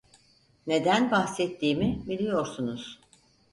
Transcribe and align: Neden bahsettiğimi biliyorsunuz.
Neden 0.67 1.11
bahsettiğimi 1.11 2.01
biliyorsunuz. 2.07 2.99